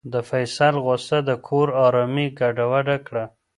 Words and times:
د 0.13 0.15
فیصل 0.29 0.73
غوسه 0.83 1.17
د 1.29 1.31
کور 1.47 1.67
ارامي 1.85 2.27
ګډوډه 2.39 2.97
کړه. 3.07 3.25